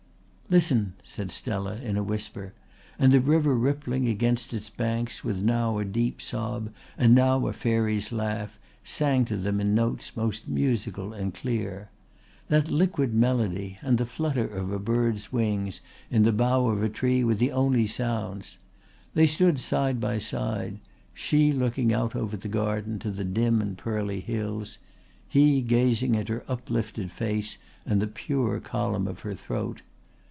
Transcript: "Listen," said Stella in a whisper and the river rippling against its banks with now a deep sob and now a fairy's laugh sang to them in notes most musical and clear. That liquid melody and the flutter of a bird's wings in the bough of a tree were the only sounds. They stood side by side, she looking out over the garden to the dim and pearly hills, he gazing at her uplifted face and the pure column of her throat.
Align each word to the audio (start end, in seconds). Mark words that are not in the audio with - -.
"Listen," 0.53 0.95
said 1.01 1.31
Stella 1.31 1.77
in 1.77 1.95
a 1.95 2.03
whisper 2.03 2.51
and 2.99 3.13
the 3.13 3.21
river 3.21 3.55
rippling 3.55 4.09
against 4.09 4.53
its 4.53 4.69
banks 4.69 5.23
with 5.23 5.41
now 5.41 5.77
a 5.77 5.85
deep 5.85 6.21
sob 6.21 6.73
and 6.97 7.15
now 7.15 7.47
a 7.47 7.53
fairy's 7.53 8.11
laugh 8.11 8.59
sang 8.83 9.23
to 9.23 9.37
them 9.37 9.61
in 9.61 9.73
notes 9.73 10.17
most 10.17 10.49
musical 10.49 11.13
and 11.13 11.33
clear. 11.33 11.87
That 12.49 12.69
liquid 12.69 13.13
melody 13.13 13.77
and 13.81 13.97
the 13.97 14.05
flutter 14.05 14.45
of 14.45 14.73
a 14.73 14.77
bird's 14.77 15.31
wings 15.31 15.79
in 16.09 16.23
the 16.23 16.33
bough 16.33 16.67
of 16.67 16.83
a 16.83 16.89
tree 16.89 17.23
were 17.23 17.35
the 17.35 17.53
only 17.53 17.87
sounds. 17.87 18.57
They 19.13 19.27
stood 19.27 19.57
side 19.57 20.01
by 20.01 20.17
side, 20.17 20.79
she 21.13 21.53
looking 21.53 21.93
out 21.93 22.13
over 22.13 22.35
the 22.35 22.49
garden 22.49 22.99
to 22.99 23.11
the 23.11 23.23
dim 23.23 23.61
and 23.61 23.77
pearly 23.77 24.19
hills, 24.19 24.79
he 25.29 25.61
gazing 25.61 26.17
at 26.17 26.27
her 26.27 26.43
uplifted 26.49 27.09
face 27.09 27.57
and 27.85 28.01
the 28.01 28.07
pure 28.07 28.59
column 28.59 29.07
of 29.07 29.21
her 29.21 29.33
throat. 29.33 29.81